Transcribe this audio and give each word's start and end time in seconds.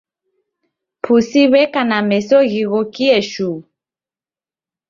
Pusi 1.03 1.41
w'eka 1.51 1.81
na 1.89 1.99
meso 2.09 2.37
ghighokie 2.49 3.19
shuu 3.31 3.57